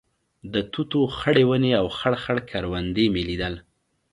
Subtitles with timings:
[0.53, 3.55] د توتو خړې ونې او خړ خړ کروندې مې لیدل.